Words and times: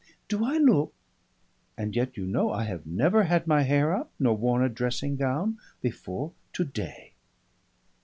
Do 0.29 0.43
I 0.43 0.57
look? 0.57 0.95
And 1.77 1.95
yet 1.95 2.17
you 2.17 2.25
know 2.25 2.51
I 2.51 2.63
have 2.63 2.87
never 2.87 3.21
had 3.25 3.45
my 3.45 3.61
hair 3.61 3.95
up, 3.95 4.09
nor 4.19 4.35
worn 4.35 4.63
a 4.63 4.67
dressing 4.69 5.15
gown 5.15 5.59
before 5.79 6.31
today." 6.53 7.13